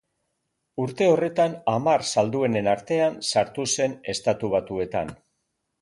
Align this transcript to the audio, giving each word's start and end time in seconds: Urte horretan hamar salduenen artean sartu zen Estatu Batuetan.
Urte 0.83 1.09
horretan 1.15 1.53
hamar 1.73 2.05
salduenen 2.13 2.73
artean 2.73 3.21
sartu 3.35 3.67
zen 3.77 3.97
Estatu 4.17 4.55
Batuetan. 4.59 5.15